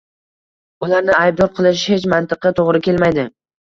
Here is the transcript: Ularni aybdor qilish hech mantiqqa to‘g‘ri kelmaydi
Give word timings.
Ularni 0.87 1.15
aybdor 1.19 1.53
qilish 1.61 1.87
hech 1.95 2.11
mantiqqa 2.17 2.57
to‘g‘ri 2.63 2.87
kelmaydi 2.91 3.33